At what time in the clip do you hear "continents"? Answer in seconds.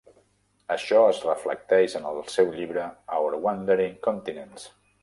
4.11-4.69